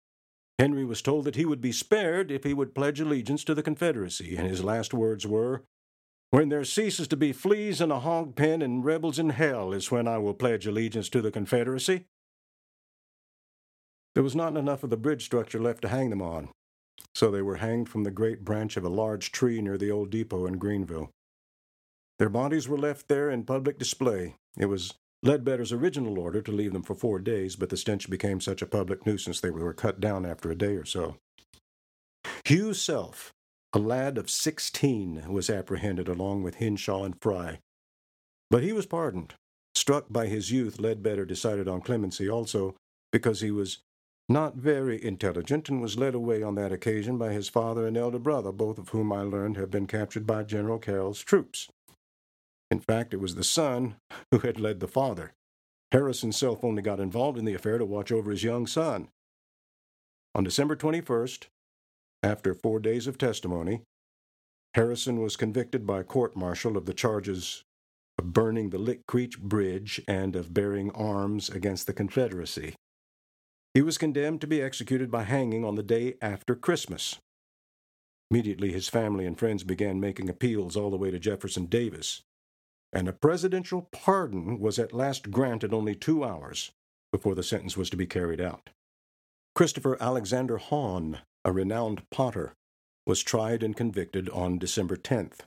[0.58, 3.62] Henry was told that he would be spared if he would pledge allegiance to the
[3.62, 5.62] Confederacy, and his last words were,
[6.32, 9.92] when there ceases to be fleas in a hog pen and rebels in hell is
[9.92, 12.06] when I will pledge allegiance to the Confederacy.
[14.16, 16.48] There was not enough of the bridge structure left to hang them on,
[17.14, 20.10] so they were hanged from the great branch of a large tree near the old
[20.10, 21.10] depot in Greeneville.
[22.18, 24.36] Their bodies were left there in public display.
[24.56, 28.40] It was Leadbetter's original order to leave them for four days, but the stench became
[28.40, 31.16] such a public nuisance they were cut down after a day or so.
[32.44, 33.32] Hugh Self,
[33.72, 37.58] a lad of sixteen was apprehended along with Henshaw and Fry.
[38.50, 39.34] But he was pardoned.
[39.74, 42.76] Struck by his youth, Ledbetter decided on clemency also
[43.12, 43.78] because he was
[44.28, 48.18] not very intelligent and was led away on that occasion by his father and elder
[48.18, 51.68] brother, both of whom I learned had been captured by General Carroll's troops.
[52.70, 53.96] In fact, it was the son
[54.30, 55.32] who had led the father.
[55.92, 59.08] Harrison Self only got involved in the affair to watch over his young son.
[60.34, 61.46] On December 21st,
[62.22, 63.82] after four days of testimony,
[64.74, 67.62] Harrison was convicted by court martial of the charges
[68.18, 72.74] of burning the Lick Creek Bridge and of bearing arms against the Confederacy.
[73.74, 77.18] He was condemned to be executed by hanging on the day after Christmas.
[78.30, 82.22] Immediately, his family and friends began making appeals all the way to Jefferson Davis,
[82.96, 86.72] and a presidential pardon was at last granted only two hours
[87.12, 88.70] before the sentence was to be carried out.
[89.54, 92.54] Christopher Alexander Haun a renowned potter,
[93.06, 95.42] was tried and convicted on December 10th.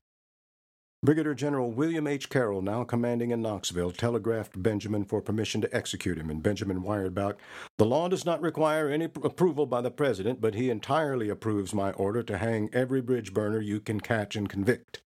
[1.03, 2.29] Brigadier General William H.
[2.29, 7.13] Carroll, now commanding in Knoxville, telegraphed Benjamin for permission to execute him, and Benjamin wired
[7.13, 7.35] back,
[7.77, 11.91] The law does not require any approval by the President, but he entirely approves my
[11.91, 15.01] order to hang every bridge burner you can catch and convict.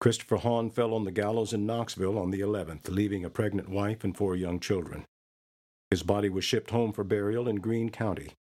[0.00, 4.04] Christopher Haun fell on the gallows in Knoxville on the 11th, leaving a pregnant wife
[4.04, 5.04] and four young children.
[5.90, 8.32] His body was shipped home for burial in Greene County.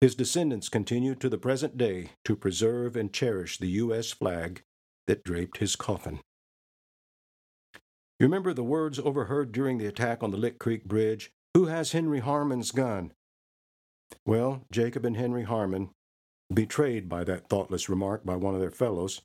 [0.00, 4.10] His descendants continue to the present day to preserve and cherish the U.S.
[4.12, 4.62] flag
[5.06, 6.20] that draped his coffin.
[8.18, 11.32] You remember the words overheard during the attack on the Lick Creek Bridge?
[11.54, 13.12] Who has Henry Harmon's gun?
[14.24, 15.90] Well, Jacob and Henry Harmon
[16.52, 19.22] betrayed by that thoughtless remark by one of their fellows,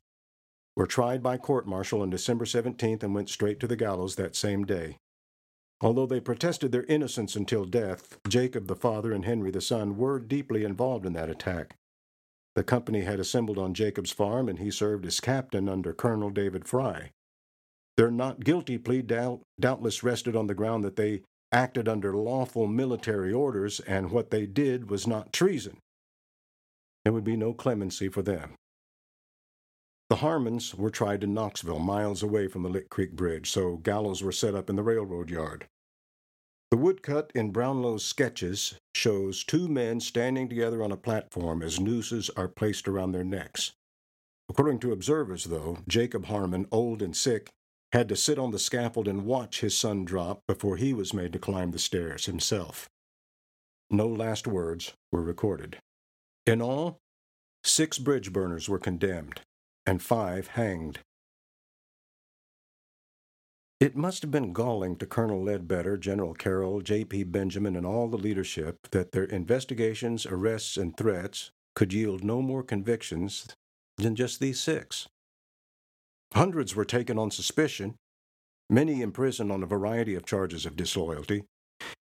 [0.78, 4.36] were tried by court martial on December 17th and went straight to the gallows that
[4.36, 4.96] same day.
[5.80, 10.20] Although they protested their innocence until death, Jacob the father and Henry the son were
[10.20, 11.74] deeply involved in that attack.
[12.54, 16.68] The company had assembled on Jacob's farm, and he served as captain under Colonel David
[16.68, 17.10] Fry.
[17.96, 22.68] Their not guilty plea doubt, doubtless rested on the ground that they acted under lawful
[22.68, 25.78] military orders, and what they did was not treason.
[27.04, 28.54] There would be no clemency for them.
[30.10, 34.22] The Harmons were tried in Knoxville, miles away from the Lick Creek Bridge, so gallows
[34.22, 35.66] were set up in the railroad yard.
[36.70, 42.30] The woodcut in Brownlow's sketches shows two men standing together on a platform as nooses
[42.30, 43.72] are placed around their necks.
[44.48, 47.50] According to observers, though, Jacob Harmon, old and sick,
[47.92, 51.34] had to sit on the scaffold and watch his son drop before he was made
[51.34, 52.88] to climb the stairs himself.
[53.90, 55.78] No last words were recorded.
[56.46, 56.98] In all,
[57.62, 59.42] six bridge burners were condemned
[59.88, 60.98] and five hanged.
[63.80, 67.24] It must have been galling to Colonel Leadbetter, General Carroll, J.P.
[67.24, 72.62] Benjamin, and all the leadership that their investigations, arrests, and threats could yield no more
[72.62, 73.46] convictions
[73.96, 75.08] than just these six.
[76.34, 77.94] Hundreds were taken on suspicion,
[78.68, 81.44] many imprisoned on a variety of charges of disloyalty,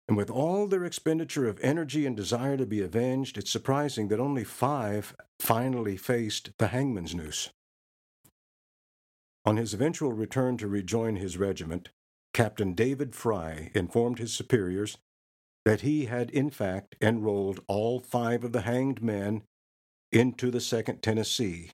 [0.08, 4.18] and with all their expenditure of energy and desire to be avenged, it's surprising that
[4.18, 7.50] only five finally faced the hangman's noose.
[9.48, 11.88] On his eventual return to rejoin his regiment,
[12.34, 14.98] Captain David Fry informed his superiors
[15.64, 19.44] that he had in fact enrolled all five of the hanged men
[20.12, 21.70] into the 2nd Tennessee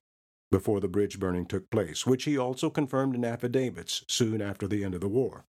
[0.49, 4.85] before the bridge burning took place, which he also confirmed in affidavits soon after the
[4.85, 5.43] end of the war.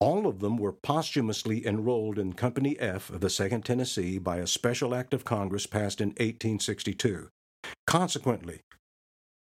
[0.00, 4.46] All of them were posthumously enrolled in Company F of the 2nd Tennessee by a
[4.46, 7.28] special act of Congress passed in 1862.
[7.86, 8.62] Consequently,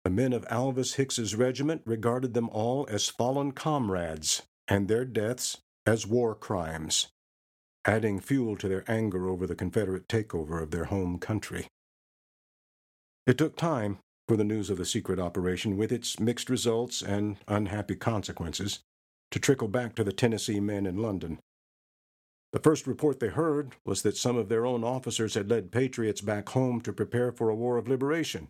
[0.05, 5.59] the men of Alvis Hicks's regiment regarded them all as fallen comrades and their deaths
[5.85, 7.09] as war crimes,
[7.85, 11.67] adding fuel to their anger over the Confederate takeover of their home country.
[13.27, 17.37] It took time for the news of the secret operation, with its mixed results and
[17.49, 18.79] unhappy consequences,
[19.33, 21.41] to trickle back to the Tennessee men in London.
[22.53, 26.21] The first report they heard was that some of their own officers had led patriots
[26.21, 28.49] back home to prepare for a war of liberation,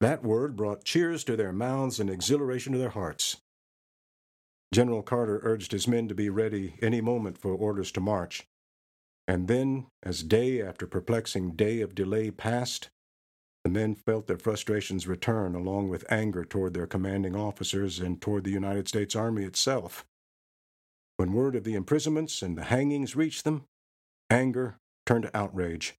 [0.00, 3.38] that word brought cheers to their mouths and exhilaration to their hearts.
[4.72, 8.46] General Carter urged his men to be ready any moment for orders to march.
[9.28, 12.90] And then, as day after perplexing day of delay passed,
[13.62, 18.44] the men felt their frustrations return along with anger toward their commanding officers and toward
[18.44, 20.04] the United States Army itself.
[21.16, 23.64] When word of the imprisonments and the hangings reached them,
[24.28, 24.76] anger
[25.06, 25.94] turned to outrage.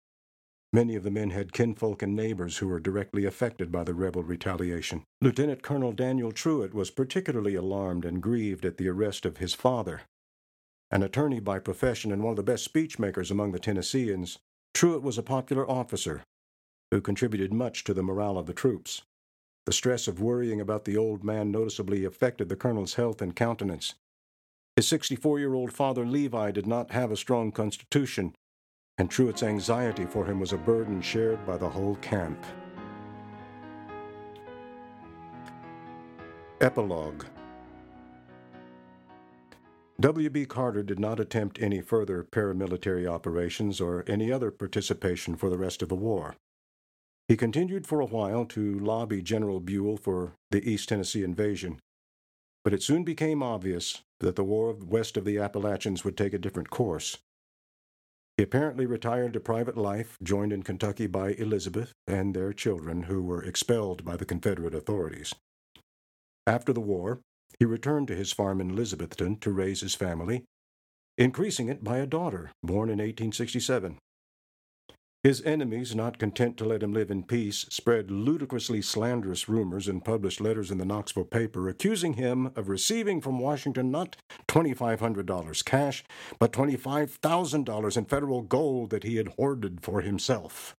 [0.75, 4.23] Many of the men had kinfolk and neighbors who were directly affected by the rebel
[4.23, 5.05] retaliation.
[5.21, 10.01] Lieutenant Colonel Daniel Trewhitt was particularly alarmed and grieved at the arrest of his father.
[10.91, 14.37] An attorney by profession and one of the best speechmakers among the Tennesseans,
[14.73, 16.23] Trewhitt was a popular officer
[16.91, 19.01] who contributed much to the morale of the troops.
[19.67, 23.93] The stress of worrying about the old man noticeably affected the colonel's health and countenance.
[24.75, 28.35] His 64 year old father Levi did not have a strong constitution,
[28.97, 32.43] and Trewhitt's anxiety for him was a burden shared by the whole camp.
[36.61, 37.25] Epilogue
[39.99, 40.45] W.B.
[40.45, 45.81] Carter did not attempt any further paramilitary operations or any other participation for the rest
[45.81, 46.35] of the war.
[47.29, 51.79] He continued for a while to lobby General Buell for the East Tennessee invasion,
[52.63, 56.39] but it soon became obvious that the war west of the Appalachians would take a
[56.39, 57.17] different course.
[58.37, 63.23] He apparently retired to private life, joined in Kentucky by Elizabeth and their children, who
[63.23, 65.33] were expelled by the Confederate authorities.
[66.45, 67.21] After the war,
[67.59, 70.43] he returned to his farm in Elizabethton to raise his family,
[71.17, 73.97] increasing it by a daughter born in 1867.
[75.25, 80.05] His enemies, not content to let him live in peace, spread ludicrously slanderous rumors and
[80.05, 84.17] published letters in the Knoxville paper accusing him of receiving from Washington not
[84.47, 86.03] $2,500 cash,
[86.37, 90.75] but $25,000 in federal gold that he had hoarded for himself.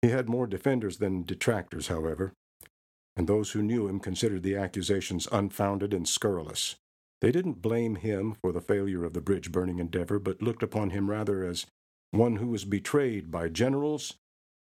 [0.00, 2.34] He had more defenders than detractors, however,
[3.16, 6.76] and those who knew him considered the accusations unfounded and scurrilous.
[7.20, 10.90] They didn't blame him for the failure of the bridge burning endeavor, but looked upon
[10.90, 11.66] him rather as
[12.16, 14.14] one who was betrayed by generals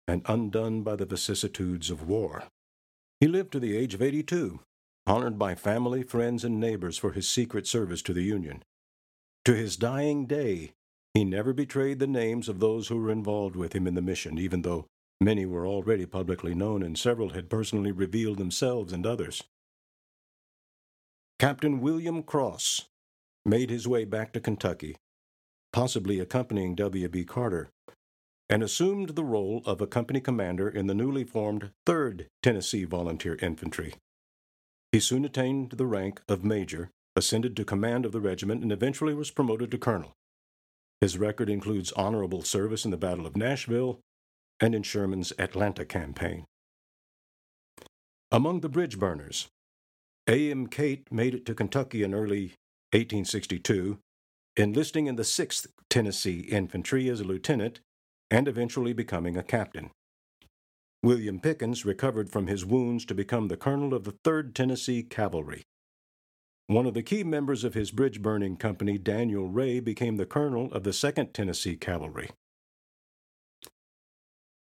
[0.06, 2.44] and undone by the vicissitudes of war.
[3.20, 4.60] He lived to the age of 82,
[5.06, 8.62] honored by family, friends, and neighbors for his secret service to the Union.
[9.44, 10.72] To his dying day,
[11.14, 14.38] He never betrayed the names of those who were involved with him in the mission,
[14.38, 14.86] even though
[15.20, 19.42] many were already publicly known and several had personally revealed themselves and others.
[21.38, 22.86] Captain William Cross
[23.44, 24.96] made his way back to Kentucky,
[25.72, 27.24] possibly accompanying W.B.
[27.24, 27.70] Carter,
[28.48, 33.36] and assumed the role of a company commander in the newly formed 3rd Tennessee Volunteer
[33.40, 33.94] Infantry.
[34.90, 39.14] He soon attained the rank of major, ascended to command of the regiment, and eventually
[39.14, 40.12] was promoted to colonel.
[41.00, 44.00] His record includes honorable service in the Battle of Nashville
[44.58, 46.44] and in Sherman's Atlanta campaign.
[48.32, 49.48] Among the bridge burners,
[50.28, 50.66] A.M.
[50.66, 52.54] Cate made it to Kentucky in early
[52.92, 53.98] 1862,
[54.56, 57.80] enlisting in the 6th Tennessee Infantry as a lieutenant
[58.30, 59.90] and eventually becoming a captain.
[61.02, 65.62] William Pickens recovered from his wounds to become the colonel of the 3rd Tennessee Cavalry.
[66.66, 70.72] One of the key members of his bridge burning company, Daniel Ray, became the colonel
[70.72, 72.30] of the 2nd Tennessee Cavalry.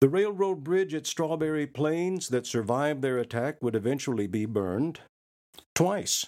[0.01, 5.01] The railroad bridge at Strawberry Plains that survived their attack would eventually be burned
[5.75, 6.27] twice.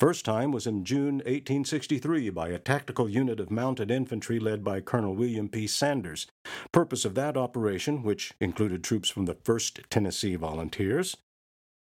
[0.00, 4.80] First time was in June 1863 by a tactical unit of mounted infantry led by
[4.80, 5.66] Colonel William P.
[5.66, 6.26] Sanders.
[6.72, 11.18] Purpose of that operation, which included troops from the 1st Tennessee Volunteers,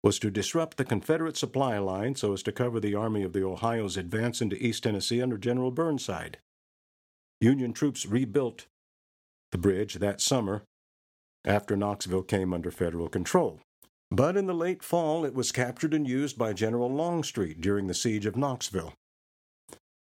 [0.02, 3.44] was to disrupt the Confederate supply line so as to cover the Army of the
[3.44, 6.38] Ohio's advance into East Tennessee under General Burnside.
[7.40, 8.66] Union troops rebuilt
[9.52, 10.64] the bridge that summer
[11.44, 13.60] after Knoxville came under federal control.
[14.10, 17.94] But in the late fall, it was captured and used by General Longstreet during the
[17.94, 18.94] siege of Knoxville.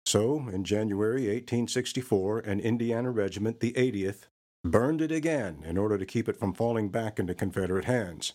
[0.06, 4.26] So, in January 1864, an Indiana regiment, the 80th,
[4.64, 8.32] burned it again in order to keep it from falling back into Confederate hands.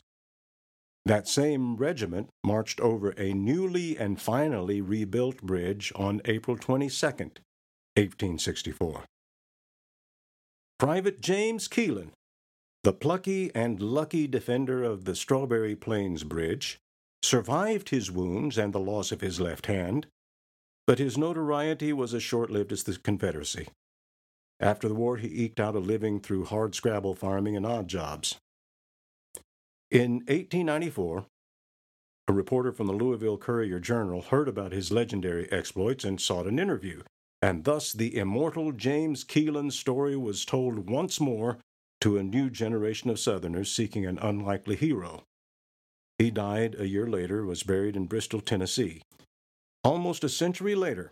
[1.05, 9.05] That same regiment marched over a newly and finally rebuilt bridge on April 22, 1864.
[10.78, 12.12] Private James Keelan,
[12.89, 16.79] the plucky and lucky defender of the Strawberry Plains Bridge,
[17.21, 20.07] survived his wounds and the loss of his left hand,
[20.87, 23.67] but his notoriety was as short lived as the Confederacy.
[24.59, 28.37] After the war, he eked out a living through hard scrabble farming and odd jobs.
[29.91, 31.25] In 1894,
[32.27, 36.57] a reporter from the Louisville Courier Journal heard about his legendary exploits and sought an
[36.57, 37.03] interview,
[37.39, 41.59] and thus the immortal James Keelan's story was told once more
[42.02, 45.24] to a new generation of Southerners seeking an unlikely hero.
[46.18, 49.02] He died a year later, was buried in Bristol, Tennessee.
[49.84, 51.12] Almost a century later,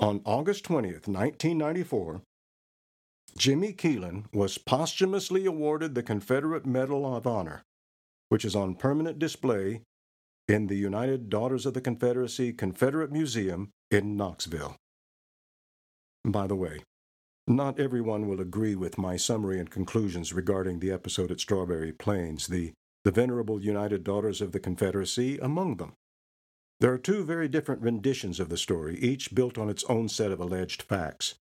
[0.00, 2.22] on August 20th, 1994,
[3.36, 7.62] Jimmy Keelan was posthumously awarded the Confederate Medal of Honor
[8.28, 9.82] which is on permanent display
[10.46, 14.76] in the United Daughters of the Confederacy Confederate Museum in Knoxville.
[16.24, 16.80] By the way,
[17.48, 22.46] not everyone will agree with my summary and conclusions regarding the episode at Strawberry Plains,
[22.46, 22.72] the,
[23.04, 25.94] the Venerable United Daughters of the Confederacy among them.
[26.80, 30.30] There are two very different renditions of the story, each built on its own set
[30.30, 31.34] of alleged facts.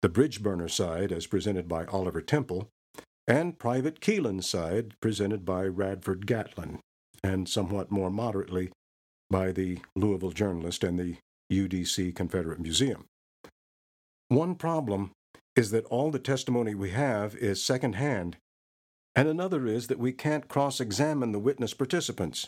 [0.00, 2.68] The bridge burner side, as presented by Oliver Temple,
[3.26, 6.80] and Private Keelan's side, presented by Radford Gatlin,
[7.22, 8.70] and somewhat more moderately
[9.28, 11.16] by the Louisville Journalist and the
[11.52, 13.04] UDC Confederate Museum.
[14.28, 15.10] One problem
[15.58, 18.36] is that all the testimony we have is secondhand,
[19.16, 22.46] and another is that we can't cross examine the witness participants.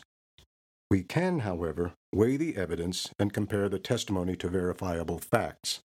[0.89, 5.81] We can, however, weigh the evidence and compare the testimony to verifiable facts.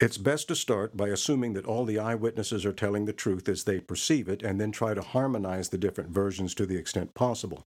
[0.00, 3.62] It's best to start by assuming that all the eyewitnesses are telling the truth as
[3.62, 7.62] they perceive it and then try to harmonize the different versions to the extent possible.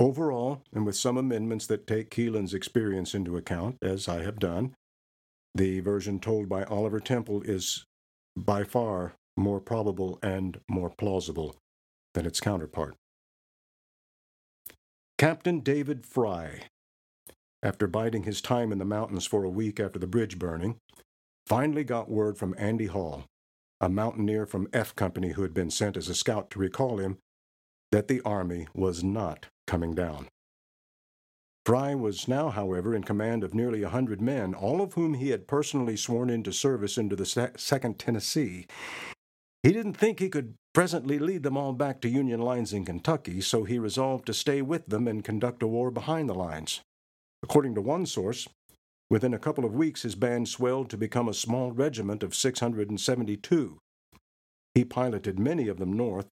[0.00, 4.74] Overall, and with some amendments that take Keelan's experience into account, as I have done,
[5.54, 7.84] the version told by Oliver Temple is
[8.36, 11.56] by far more probable and more plausible
[12.14, 12.94] than its counterpart.
[15.18, 16.62] Captain David Fry,
[17.62, 20.76] after biding his time in the mountains for a week after the bridge burning,
[21.46, 23.24] finally got word from Andy Hall,
[23.80, 27.18] a mountaineer from F Company who had been sent as a scout to recall him,
[27.92, 30.28] that the army was not coming down.
[31.64, 35.30] Fry was now, however, in command of nearly a hundred men, all of whom he
[35.30, 38.66] had personally sworn into service into the 2nd Tennessee.
[39.62, 43.40] He didn't think he could presently lead them all back to Union lines in Kentucky,
[43.40, 46.80] so he resolved to stay with them and conduct a war behind the lines.
[47.42, 48.46] According to one source,
[49.10, 53.78] Within a couple of weeks, his band swelled to become a small regiment of 672.
[54.74, 56.26] He piloted many of them north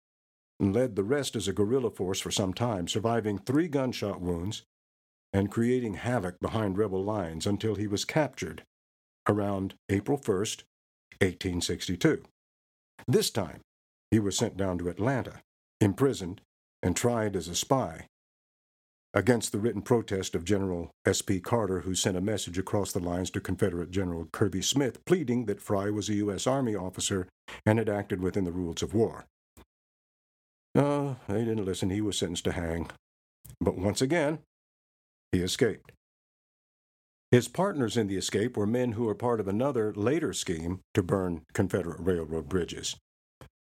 [0.58, 4.62] and led the rest as a guerrilla force for some time, surviving three gunshot wounds
[5.32, 8.62] and creating havoc behind rebel lines until he was captured
[9.28, 10.62] around April 1st,
[11.20, 12.22] 1862.
[13.06, 13.60] This time,
[14.10, 15.40] he was sent down to Atlanta,
[15.80, 16.40] imprisoned,
[16.82, 18.06] and tried as a spy.
[19.14, 21.40] Against the written protest of General S.P.
[21.40, 25.60] Carter, who sent a message across the lines to Confederate General Kirby Smith pleading that
[25.60, 26.46] Fry was a U.S.
[26.46, 27.28] Army officer
[27.66, 29.26] and had acted within the rules of war.
[30.74, 31.90] No, they didn't listen.
[31.90, 32.88] He was sentenced to hang.
[33.60, 34.38] But once again,
[35.32, 35.92] he escaped.
[37.30, 41.02] His partners in the escape were men who were part of another later scheme to
[41.02, 42.96] burn Confederate railroad bridges.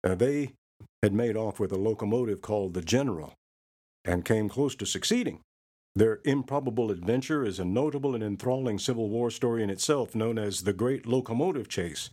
[0.04, 0.54] Uh, they
[1.02, 3.34] had made off with a locomotive called the General
[4.06, 5.42] and came close to succeeding.
[5.96, 10.62] Their improbable adventure is a notable and enthralling Civil War story in itself, known as
[10.62, 12.12] the Great Locomotive Chase.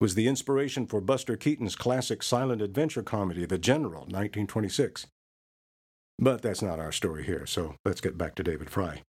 [0.00, 5.08] It was the inspiration for Buster Keaton's classic silent adventure comedy, The General, 1926.
[6.18, 9.02] But that's not our story here, so let's get back to David Fry.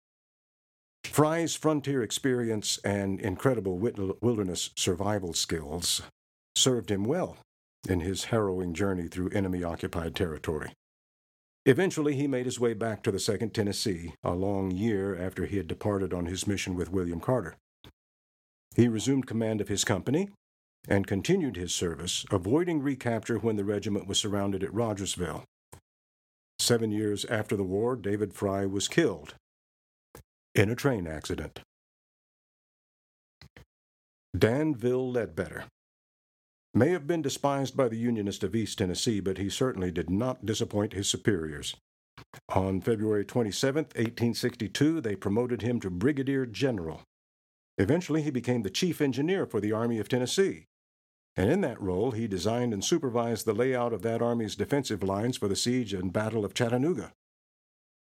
[1.06, 6.02] Fry's frontier experience and incredible wilderness survival skills
[6.56, 7.38] served him well
[7.88, 10.74] in his harrowing journey through enemy occupied territory.
[11.66, 15.58] Eventually, he made his way back to the 2nd Tennessee, a long year after he
[15.58, 17.56] had departed on his mission with William Carter.
[18.76, 20.30] He resumed command of his company
[20.88, 25.44] and continued his service, avoiding recapture when the regiment was surrounded at Rogersville.
[26.68, 29.36] Seven years after the war, David Fry was killed
[30.54, 31.62] in a train accident.
[34.38, 35.64] Danville Leadbetter
[36.74, 40.46] may have been despised by the Unionists of East Tennessee, but he certainly did not
[40.46, 41.74] disappoint his superiors.
[42.50, 47.04] On February 27, 1862, they promoted him to brigadier general.
[47.78, 50.66] Eventually, he became the chief engineer for the Army of Tennessee.
[51.38, 55.38] And in that role, he designed and supervised the layout of that army's defensive lines
[55.38, 57.14] for the siege and Battle of Chattanooga.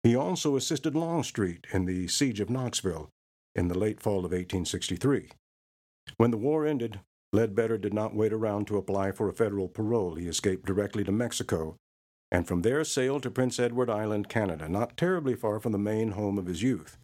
[0.03, 3.09] He also assisted Longstreet in the Siege of Knoxville
[3.53, 5.29] in the late fall of 1863.
[6.17, 6.99] When the war ended,
[7.31, 10.15] Leadbetter did not wait around to apply for a federal parole.
[10.15, 11.75] He escaped directly to Mexico
[12.31, 16.11] and from there sailed to Prince Edward Island, Canada, not terribly far from the main
[16.11, 16.97] home of his youth.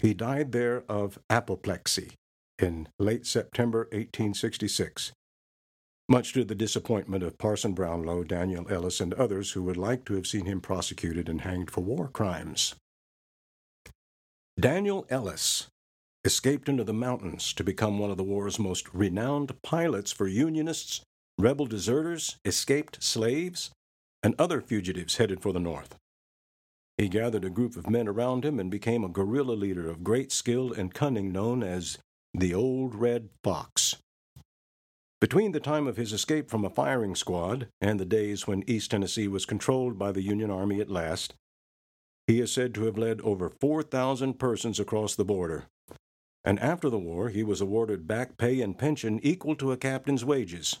[0.00, 2.12] He died there of apoplexy
[2.58, 5.12] in late September 1866
[6.10, 10.14] much to the disappointment of Parson Brownlow, Daniel Ellis, and others who would like to
[10.14, 12.74] have seen him prosecuted and hanged for war crimes.
[14.58, 15.68] Daniel Ellis
[16.24, 21.00] escaped into the mountains to become one of the war's most renowned pilots for Unionists,
[21.38, 23.70] rebel deserters, escaped slaves,
[24.22, 25.94] and other fugitives headed for the North.
[26.98, 30.32] He gathered a group of men around him and became a guerrilla leader of great
[30.32, 31.98] skill and cunning known as
[32.34, 33.96] the Old Red Fox.
[35.20, 38.90] Between the time of his escape from a firing squad and the days when East
[38.90, 41.34] Tennessee was controlled by the Union Army at last,
[42.26, 45.66] he is said to have led over 4,000 persons across the border.
[46.42, 50.24] And after the war, he was awarded back pay and pension equal to a captain's
[50.24, 50.78] wages.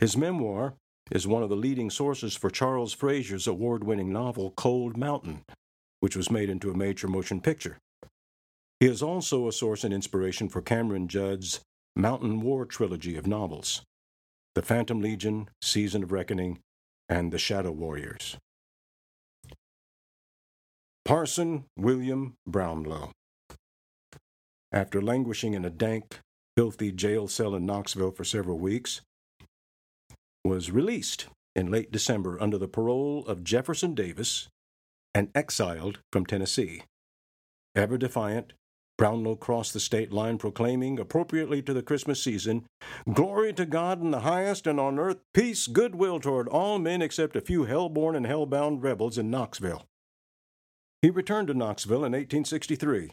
[0.00, 0.74] His memoir
[1.12, 5.42] is one of the leading sources for Charles Frazier's award winning novel Cold Mountain,
[6.00, 7.78] which was made into a major motion picture.
[8.80, 11.60] He is also a source and inspiration for Cameron Judd's
[11.94, 13.82] Mountain War trilogy of novels
[14.54, 16.58] The Phantom Legion, Season of Reckoning,
[17.06, 18.38] and The Shadow Warriors.
[21.04, 23.10] Parson William Brownlow.
[24.72, 26.20] After languishing in a dank,
[26.56, 29.02] filthy jail cell in Knoxville for several weeks,
[30.44, 34.48] was released in late December under the parole of Jefferson Davis
[35.14, 36.84] and exiled from Tennessee.
[37.74, 38.54] Ever defiant,
[39.02, 42.66] Brownlow crossed the state line proclaiming, appropriately to the Christmas season,
[43.12, 47.34] Glory to God in the highest, and on earth peace, goodwill toward all men except
[47.34, 49.86] a few hell-born and hell-bound rebels in Knoxville.
[51.00, 53.10] He returned to Knoxville in 1863,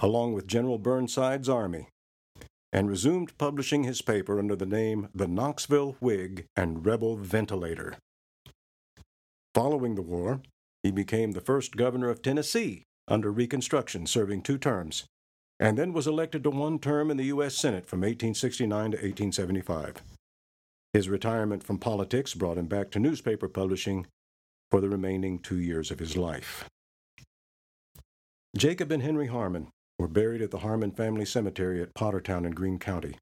[0.00, 1.88] along with General Burnside's army,
[2.72, 7.98] and resumed publishing his paper under the name The Knoxville Whig and Rebel Ventilator.
[9.54, 10.40] Following the war,
[10.82, 15.04] he became the first governor of Tennessee under Reconstruction, serving two terms,
[15.60, 17.54] and then was elected to one term in the U.S.
[17.54, 20.02] Senate from 1869 to 1875.
[20.92, 24.06] His retirement from politics brought him back to newspaper publishing
[24.70, 26.68] for the remaining two years of his life.
[28.56, 32.78] Jacob and Henry Harmon were buried at the Harmon family cemetery at Pottertown in Greene
[32.78, 33.16] County.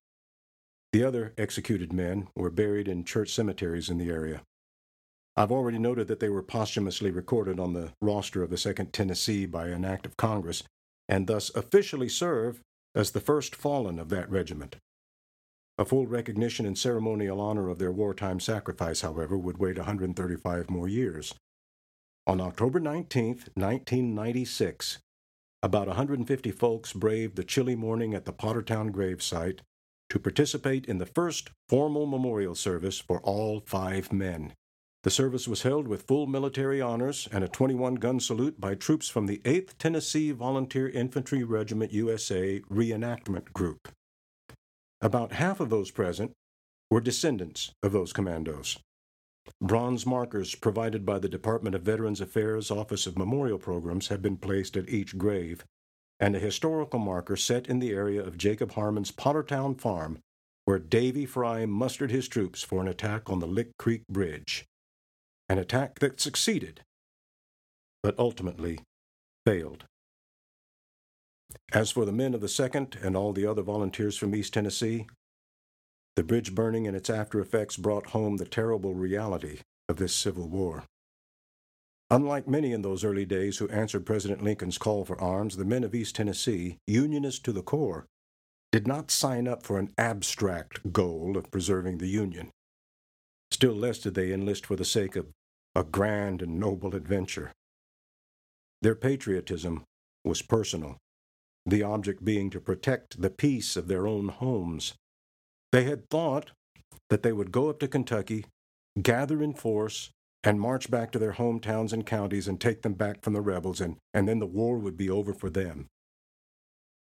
[0.93, 4.43] The other executed men were buried in church cemeteries in the area.
[5.37, 9.47] I've already noted that they were posthumously recorded on the roster of the 2nd Tennessee
[9.47, 10.63] by an act of Congress,
[11.09, 12.61] and thus officially serve
[12.95, 14.77] as the first fallen of that regiment.
[15.79, 20.89] A full recognition and ceremonial honor of their wartime sacrifice, however, would wait 135 more
[20.89, 21.35] years.
[22.27, 24.99] On October 19, 1996,
[25.63, 29.61] about 150 folks braved the chilly morning at the Pottertown gravesite
[30.11, 34.53] to participate in the first formal memorial service for all five men.
[35.03, 39.09] The service was held with full military honors and a 21 gun salute by troops
[39.09, 43.89] from the 8th Tennessee Volunteer Infantry Regiment USA Reenactment Group.
[45.01, 46.31] About half of those present
[46.89, 48.79] were descendants of those commandos.
[49.61, 54.37] Bronze markers provided by the Department of Veterans Affairs Office of Memorial Programs have been
[54.37, 55.65] placed at each grave,
[56.21, 60.21] and a historical marker set in the area of Jacob Harmon's Pottertown farm,
[60.65, 64.65] where Davy Fry mustered his troops for an attack on the Lick Creek Bridge
[65.53, 66.81] an attack that succeeded,
[68.03, 68.81] but ultimately
[69.45, 69.85] failed.
[71.75, 75.07] As for the men of the 2nd and all the other volunteers from East Tennessee,
[76.17, 79.59] the bridge burning and its after effects brought home the terrible reality
[79.91, 80.85] of this Civil War.
[82.11, 85.85] Unlike many in those early days who answered President Lincoln's call for arms, the men
[85.85, 88.07] of East Tennessee, Unionists to the core,
[88.71, 92.49] did not sign up for an abstract goal of preserving the Union.
[93.51, 95.27] Still less did they enlist for the sake of
[95.75, 97.53] a grand and noble adventure.
[98.83, 99.85] Their patriotism
[100.25, 100.99] was personal,
[101.65, 104.95] the object being to protect the peace of their own homes.
[105.71, 106.51] They had thought
[107.09, 108.45] that they would go up to Kentucky,
[109.01, 110.11] gather in force,
[110.45, 113.81] and march back to their hometowns and counties and take them back from the rebels,
[113.81, 115.87] and, and then the war would be over for them.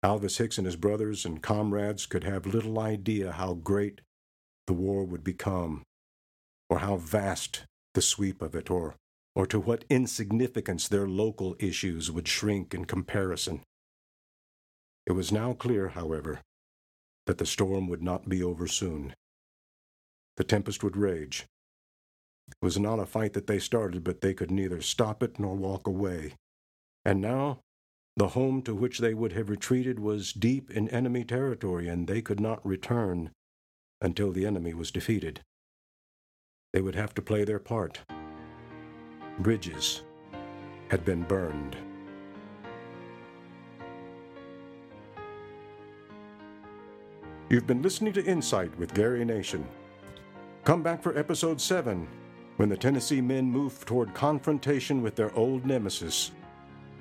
[0.04, 4.00] Alvis Hicks and his brothers and comrades could have little idea how great
[4.66, 5.82] the war would become,
[6.68, 7.64] or how vast
[7.94, 8.96] the sweep of it, or,
[9.34, 13.62] or to what insignificance their local issues would shrink in comparison.
[15.06, 16.40] It was now clear, however,
[17.26, 19.14] that the storm would not be over soon.
[20.36, 21.46] The tempest would rage.
[22.48, 25.54] It was not a fight that they started, but they could neither stop it nor
[25.54, 26.34] walk away.
[27.04, 27.60] And now,
[28.16, 32.20] the home to which they would have retreated was deep in enemy territory, and they
[32.20, 33.30] could not return
[34.00, 35.40] until the enemy was defeated.
[36.72, 38.00] They would have to play their part.
[39.38, 40.02] Bridges
[40.88, 41.76] had been burned.
[47.48, 49.66] You've been listening to Insight with Gary Nation.
[50.64, 52.06] Come back for episode 7
[52.56, 56.32] when the Tennessee men move toward confrontation with their old nemesis,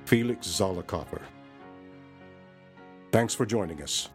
[0.05, 1.21] Felix Zollicoffer.
[3.11, 4.07] Thanks for joining us.